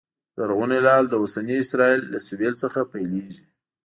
[0.37, 3.45] زرغون هلال د اوسني اسرایل له سوېل څخه پیلېږي